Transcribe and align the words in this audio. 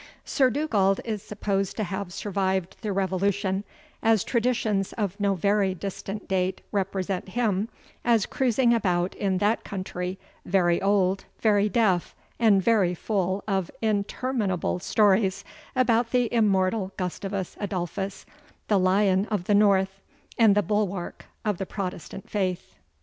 Sir 0.25 0.49
Dugald 0.49 0.99
is 1.05 1.21
supposed 1.21 1.77
to 1.77 1.83
have 1.83 2.11
survived 2.11 2.75
the 2.81 2.91
Revolution, 2.91 3.63
as 4.01 4.23
traditions 4.23 4.93
of 4.93 5.19
no 5.19 5.35
very 5.35 5.75
distant 5.75 6.27
date 6.27 6.61
represent 6.71 7.29
him 7.29 7.69
as 8.03 8.25
cruising 8.25 8.73
about 8.73 9.13
in 9.13 9.37
that 9.37 9.63
country, 9.63 10.17
very 10.43 10.81
old, 10.81 11.25
very 11.39 11.69
deaf, 11.69 12.15
and 12.39 12.63
very 12.63 12.95
full 12.95 13.43
of 13.47 13.69
interminable 13.79 14.79
stories 14.79 15.45
about 15.75 16.09
the 16.09 16.33
immortal 16.33 16.91
Gustavus 16.97 17.55
Adolphus, 17.59 18.25
the 18.69 18.79
Lion 18.79 19.27
of 19.27 19.43
the 19.43 19.53
North, 19.53 20.01
and 20.35 20.55
the 20.55 20.63
bulwark 20.63 21.25
of 21.45 21.59
the 21.59 21.67
Protestant 21.67 22.27
Faith. 22.27 22.73